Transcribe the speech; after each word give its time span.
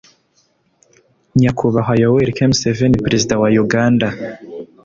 Nyakubahwa 1.39 1.93
yoweli 2.01 2.31
k 2.37 2.39
museveni 2.51 3.01
perezida 3.05 3.33
wa 3.41 3.49
uganda 3.65 4.07